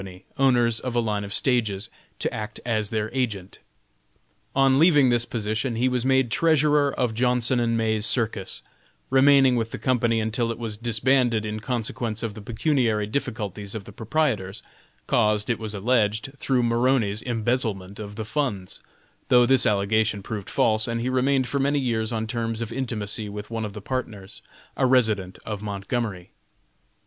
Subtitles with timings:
[0.39, 3.59] owners of a line of stages, to act as their agent.
[4.55, 8.63] On leaving this position, he was made treasurer of Johnson & May's circus,
[9.11, 13.83] remaining with the company until it was disbanded in consequence of the pecuniary difficulties of
[13.83, 14.63] the proprietors
[15.05, 18.81] caused, it was alleged, through Maroney's embezzlement of the funds,
[19.27, 23.29] though this allegation proved false, and he remained for many years on terms of intimacy
[23.29, 24.41] with one of the partners,
[24.75, 26.31] a resident of Montgomery.